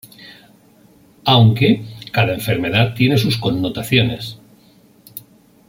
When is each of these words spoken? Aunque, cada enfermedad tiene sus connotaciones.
Aunque, 1.25 1.83
cada 2.11 2.33
enfermedad 2.33 2.95
tiene 2.95 3.19
sus 3.19 3.37
connotaciones. 3.37 4.39